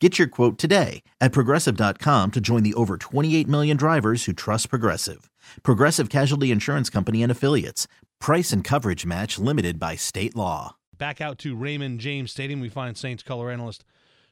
Get 0.00 0.16
your 0.16 0.28
quote 0.28 0.58
today 0.58 1.02
at 1.20 1.32
progressive.com 1.32 2.30
to 2.30 2.40
join 2.40 2.62
the 2.62 2.74
over 2.74 2.96
28 2.96 3.48
million 3.48 3.76
drivers 3.76 4.24
who 4.24 4.32
trust 4.32 4.70
Progressive. 4.70 5.28
Progressive 5.64 6.08
Casualty 6.08 6.52
Insurance 6.52 6.88
Company 6.88 7.20
and 7.20 7.32
Affiliates. 7.32 7.88
Price 8.20 8.52
and 8.52 8.62
coverage 8.62 9.04
match 9.04 9.40
limited 9.40 9.80
by 9.80 9.96
state 9.96 10.36
law. 10.36 10.76
Back 10.96 11.20
out 11.20 11.38
to 11.38 11.56
Raymond 11.56 11.98
James 11.98 12.30
Stadium, 12.30 12.60
we 12.60 12.68
find 12.68 12.96
Saints 12.96 13.24
color 13.24 13.50
analyst 13.50 13.84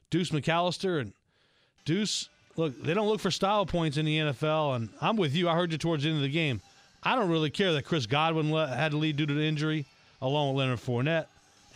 Deuce 0.08 0.30
McAllister. 0.30 1.00
And 1.00 1.12
Deuce, 1.84 2.28
look, 2.56 2.80
they 2.80 2.94
don't 2.94 3.08
look 3.08 3.20
for 3.20 3.32
style 3.32 3.66
points 3.66 3.96
in 3.96 4.04
the 4.04 4.18
NFL, 4.18 4.76
and 4.76 4.90
I'm 5.00 5.16
with 5.16 5.34
you. 5.34 5.48
I 5.48 5.56
heard 5.56 5.72
you 5.72 5.78
towards 5.78 6.04
the 6.04 6.10
end 6.10 6.18
of 6.18 6.22
the 6.22 6.28
game. 6.28 6.60
I 7.02 7.16
don't 7.16 7.30
really 7.30 7.50
care 7.50 7.72
that 7.72 7.84
Chris 7.84 8.06
Godwin 8.06 8.50
had 8.50 8.92
to 8.92 8.98
leave 8.98 9.16
due 9.16 9.26
to 9.26 9.34
the 9.34 9.44
injury, 9.44 9.84
along 10.22 10.54
with 10.54 10.58
Leonard 10.58 10.78
Fournette 10.80 11.26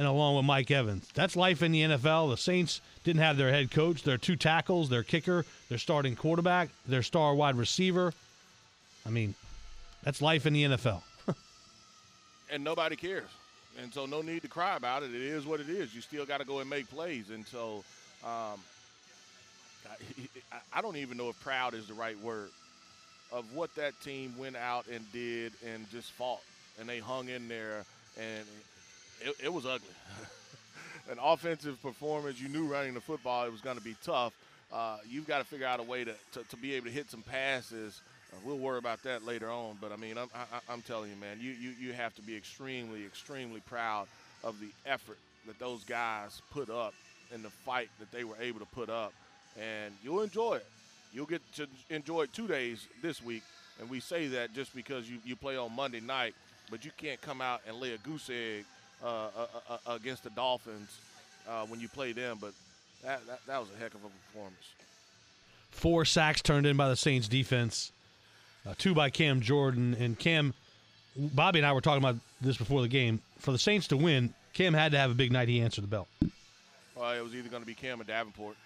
and 0.00 0.08
along 0.08 0.34
with 0.34 0.46
Mike 0.46 0.70
Evans. 0.70 1.06
That's 1.12 1.36
life 1.36 1.62
in 1.62 1.72
the 1.72 1.82
NFL. 1.82 2.30
The 2.30 2.38
Saints 2.38 2.80
didn't 3.04 3.20
have 3.20 3.36
their 3.36 3.50
head 3.50 3.70
coach, 3.70 4.02
their 4.02 4.16
two 4.16 4.34
tackles, 4.34 4.88
their 4.88 5.02
kicker, 5.02 5.44
their 5.68 5.76
starting 5.76 6.16
quarterback, 6.16 6.70
their 6.88 7.02
star 7.02 7.34
wide 7.34 7.54
receiver. 7.54 8.14
I 9.06 9.10
mean, 9.10 9.34
that's 10.02 10.22
life 10.22 10.46
in 10.46 10.54
the 10.54 10.64
NFL. 10.64 11.02
and 12.50 12.64
nobody 12.64 12.96
cares. 12.96 13.28
And 13.82 13.92
so, 13.92 14.06
no 14.06 14.22
need 14.22 14.40
to 14.40 14.48
cry 14.48 14.74
about 14.74 15.02
it. 15.02 15.14
It 15.14 15.20
is 15.20 15.44
what 15.44 15.60
it 15.60 15.68
is. 15.68 15.94
You 15.94 16.00
still 16.00 16.24
got 16.24 16.38
to 16.38 16.46
go 16.46 16.60
and 16.60 16.70
make 16.70 16.88
plays. 16.88 17.28
And 17.28 17.46
so, 17.46 17.84
um, 18.24 18.58
I, 20.50 20.56
I 20.72 20.80
don't 20.80 20.96
even 20.96 21.18
know 21.18 21.28
if 21.28 21.38
proud 21.40 21.74
is 21.74 21.86
the 21.86 21.94
right 21.94 22.18
word 22.20 22.48
of 23.30 23.44
what 23.54 23.74
that 23.74 23.92
team 24.00 24.32
went 24.38 24.56
out 24.56 24.86
and 24.90 25.04
did 25.12 25.52
and 25.70 25.88
just 25.90 26.10
fought. 26.12 26.40
And 26.80 26.88
they 26.88 27.00
hung 27.00 27.28
in 27.28 27.48
there, 27.48 27.84
and 28.18 28.46
it, 29.20 29.34
it 29.44 29.52
was 29.52 29.66
ugly. 29.66 29.88
An 31.10 31.18
offensive 31.22 31.80
performance, 31.82 32.40
you 32.40 32.48
knew 32.48 32.66
running 32.66 32.94
the 32.94 33.00
football 33.00 33.44
it 33.44 33.52
was 33.52 33.60
going 33.60 33.76
to 33.76 33.82
be 33.82 33.96
tough. 34.04 34.32
Uh, 34.72 34.98
you've 35.08 35.26
got 35.26 35.38
to 35.38 35.44
figure 35.44 35.66
out 35.66 35.80
a 35.80 35.82
way 35.82 36.04
to, 36.04 36.14
to, 36.32 36.44
to 36.48 36.56
be 36.56 36.74
able 36.74 36.86
to 36.86 36.92
hit 36.92 37.10
some 37.10 37.22
passes. 37.22 38.00
Uh, 38.32 38.36
we'll 38.44 38.58
worry 38.58 38.78
about 38.78 39.02
that 39.02 39.24
later 39.24 39.50
on. 39.50 39.76
But 39.80 39.92
I 39.92 39.96
mean, 39.96 40.16
I'm, 40.16 40.28
I, 40.34 40.72
am 40.72 40.82
telling 40.82 41.10
you, 41.10 41.16
man, 41.16 41.38
you, 41.40 41.50
you, 41.52 41.72
you 41.80 41.92
have 41.92 42.14
to 42.16 42.22
be 42.22 42.36
extremely, 42.36 43.04
extremely 43.04 43.60
proud 43.60 44.06
of 44.44 44.60
the 44.60 44.68
effort 44.86 45.18
that 45.46 45.58
those 45.58 45.82
guys 45.84 46.40
put 46.52 46.70
up 46.70 46.94
in 47.34 47.42
the 47.42 47.50
fight 47.50 47.88
that 47.98 48.12
they 48.12 48.24
were 48.24 48.36
able 48.40 48.60
to 48.60 48.66
put 48.66 48.88
up 48.88 49.12
and 49.58 49.94
you'll 50.02 50.22
enjoy 50.22 50.56
it. 50.56 50.66
You'll 51.12 51.26
get 51.26 51.40
to 51.54 51.66
enjoy 51.88 52.22
it 52.22 52.32
two 52.32 52.46
days 52.46 52.86
this 53.02 53.22
week, 53.22 53.42
and 53.80 53.90
we 53.90 54.00
say 54.00 54.28
that 54.28 54.54
just 54.54 54.74
because 54.74 55.10
you, 55.10 55.18
you 55.24 55.34
play 55.34 55.56
on 55.56 55.74
Monday 55.74 56.00
night, 56.00 56.34
but 56.70 56.84
you 56.84 56.92
can't 56.96 57.20
come 57.20 57.40
out 57.40 57.60
and 57.66 57.76
lay 57.80 57.94
a 57.94 57.98
goose 57.98 58.30
egg 58.30 58.64
uh, 59.02 59.06
uh, 59.06 59.28
uh, 59.36 59.76
uh 59.86 59.92
against 59.94 60.24
the 60.24 60.30
Dolphins 60.30 60.98
uh, 61.48 61.66
when 61.66 61.80
you 61.80 61.88
play 61.88 62.12
them. 62.12 62.38
But 62.40 62.52
that, 63.04 63.26
that, 63.26 63.40
that 63.46 63.60
was 63.60 63.68
a 63.76 63.78
heck 63.78 63.94
of 63.94 64.00
a 64.00 64.08
performance. 64.28 64.74
Four 65.70 66.04
sacks 66.04 66.42
turned 66.42 66.66
in 66.66 66.76
by 66.76 66.88
the 66.88 66.96
Saints 66.96 67.28
defense, 67.28 67.92
uh, 68.66 68.74
two 68.76 68.94
by 68.94 69.10
Cam 69.10 69.40
Jordan, 69.40 69.96
and 69.98 70.18
Cam. 70.18 70.52
Bobby 71.16 71.58
and 71.58 71.66
I 71.66 71.72
were 71.72 71.80
talking 71.80 72.02
about 72.02 72.20
this 72.40 72.56
before 72.56 72.82
the 72.82 72.88
game. 72.88 73.20
For 73.38 73.52
the 73.52 73.58
Saints 73.58 73.88
to 73.88 73.96
win, 73.96 74.34
Cam 74.52 74.74
had 74.74 74.92
to 74.92 74.98
have 74.98 75.10
a 75.10 75.14
big 75.14 75.32
night. 75.32 75.48
He 75.48 75.60
answered 75.60 75.84
the 75.84 75.88
bell. 75.88 76.08
Well, 76.94 77.12
it 77.12 77.22
was 77.22 77.34
either 77.34 77.48
going 77.48 77.62
to 77.62 77.66
be 77.66 77.74
Cam 77.74 78.00
or 78.00 78.04
Davenport 78.04 78.56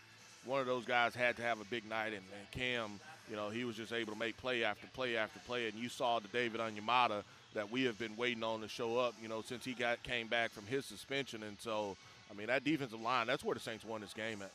one 0.45 0.61
of 0.61 0.67
those 0.67 0.85
guys 0.85 1.15
had 1.15 1.37
to 1.37 1.43
have 1.43 1.61
a 1.61 1.65
big 1.65 1.89
night, 1.89 2.09
and, 2.09 2.17
and 2.17 2.51
Cam, 2.51 3.01
you 3.31 3.37
know, 3.37 3.49
he 3.49 3.65
was 3.65 3.77
just 3.77 3.93
able 3.93 4.13
to 4.13 4.19
make 4.19 4.37
play 4.37 4.65
after 4.65 4.87
play 4.89 5.17
after 5.17 5.39
play. 5.47 5.69
And 5.69 5.75
you 5.75 5.89
saw 5.89 6.19
the 6.19 6.29
David 6.29 6.61
Onyemata 6.61 7.23
that 7.55 7.71
we 7.71 7.85
have 7.85 7.99
been 7.99 8.17
waiting 8.17 8.43
on 8.43 8.61
to 8.61 8.69
show 8.69 8.99
up, 8.99 9.15
you 9.23 9.29
know, 9.29 9.43
since 9.43 9.65
he 9.65 9.73
got 9.73 10.03
came 10.03 10.27
back 10.27 10.51
from 10.51 10.67
his 10.67 10.85
suspension. 10.85 11.43
And 11.43 11.57
so, 11.61 11.97
I 12.31 12.35
mean, 12.35 12.49
that 12.49 12.65
defensive 12.65 13.01
line, 13.01 13.27
that's 13.27 13.45
where 13.45 13.55
the 13.55 13.61
Saints 13.61 13.85
won 13.85 14.01
this 14.01 14.13
game 14.13 14.43
at. 14.43 14.51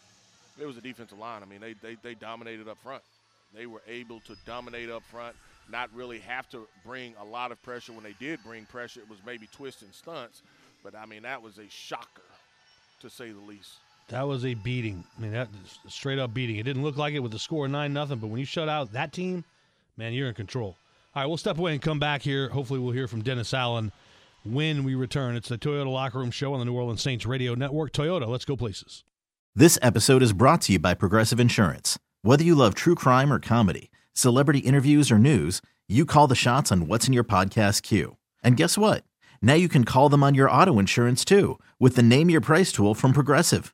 It 0.61 0.65
was 0.65 0.77
a 0.77 0.81
defensive 0.81 1.17
line. 1.17 1.41
I 1.41 1.45
mean, 1.45 1.61
they, 1.61 1.73
they, 1.73 1.95
they 2.03 2.13
dominated 2.13 2.67
up 2.67 2.77
front. 2.83 3.01
They 3.55 3.65
were 3.65 3.81
able 3.87 4.19
to 4.21 4.35
dominate 4.45 4.89
up 4.89 5.03
front, 5.03 5.35
not 5.71 5.89
really 5.93 6.19
have 6.19 6.49
to 6.49 6.67
bring 6.85 7.15
a 7.19 7.25
lot 7.25 7.51
of 7.51 7.61
pressure. 7.63 7.93
When 7.93 8.03
they 8.03 8.15
did 8.19 8.43
bring 8.43 8.65
pressure, 8.65 8.99
it 8.99 9.09
was 9.09 9.19
maybe 9.25 9.47
twists 9.53 9.81
and 9.81 9.93
stunts. 9.93 10.41
But, 10.83 10.95
I 10.95 11.05
mean, 11.05 11.23
that 11.23 11.41
was 11.41 11.57
a 11.57 11.69
shocker, 11.69 12.21
to 13.01 13.09
say 13.09 13.31
the 13.31 13.39
least. 13.39 13.71
That 14.09 14.27
was 14.27 14.43
a 14.43 14.55
beating. 14.55 15.03
I 15.17 15.21
mean, 15.21 15.31
that 15.31 15.49
straight 15.87 16.19
up 16.19 16.33
beating. 16.33 16.57
It 16.57 16.63
didn't 16.63 16.83
look 16.83 16.97
like 16.97 17.13
it 17.13 17.19
with 17.19 17.31
the 17.31 17.39
score 17.39 17.67
nine 17.67 17.93
nothing, 17.93 18.17
but 18.17 18.27
when 18.27 18.39
you 18.39 18.45
shut 18.45 18.67
out 18.67 18.91
that 18.93 19.13
team, 19.13 19.43
man, 19.97 20.13
you're 20.13 20.27
in 20.27 20.33
control. 20.33 20.75
All 21.15 21.23
right, 21.23 21.27
we'll 21.27 21.37
step 21.37 21.57
away 21.57 21.73
and 21.73 21.81
come 21.81 21.99
back 21.99 22.21
here. 22.21 22.49
Hopefully, 22.49 22.79
we'll 22.79 22.91
hear 22.91 23.07
from 23.07 23.21
Dennis 23.21 23.53
Allen 23.53 23.91
when 24.43 24.83
we 24.83 24.95
return. 24.95 25.35
It's 25.35 25.49
the 25.49 25.57
Toyota 25.57 25.91
Locker 25.91 26.19
Room 26.19 26.31
Show 26.31 26.53
on 26.53 26.59
the 26.59 26.65
New 26.65 26.73
Orleans 26.73 27.01
Saints 27.01 27.25
Radio 27.25 27.53
Network. 27.53 27.91
Toyota, 27.93 28.27
let's 28.27 28.45
go 28.45 28.55
places. 28.55 29.03
This 29.55 29.77
episode 29.81 30.23
is 30.23 30.33
brought 30.33 30.61
to 30.61 30.73
you 30.73 30.79
by 30.79 30.93
Progressive 30.95 31.39
Insurance. 31.39 31.99
Whether 32.21 32.43
you 32.43 32.55
love 32.55 32.73
true 32.73 32.95
crime 32.95 33.31
or 33.31 33.39
comedy, 33.39 33.91
celebrity 34.13 34.59
interviews 34.59 35.11
or 35.11 35.19
news, 35.19 35.61
you 35.87 36.05
call 36.05 36.27
the 36.27 36.35
shots 36.35 36.71
on 36.71 36.87
what's 36.87 37.07
in 37.07 37.13
your 37.13 37.23
podcast 37.23 37.83
queue. 37.83 38.17
And 38.43 38.57
guess 38.57 38.77
what? 38.77 39.03
Now 39.41 39.53
you 39.53 39.67
can 39.69 39.83
call 39.85 40.09
them 40.09 40.23
on 40.23 40.35
your 40.35 40.49
auto 40.49 40.79
insurance 40.79 41.23
too 41.25 41.59
with 41.79 41.95
the 41.95 42.03
Name 42.03 42.29
Your 42.29 42.41
Price 42.41 42.71
tool 42.71 42.93
from 42.93 43.13
Progressive. 43.13 43.73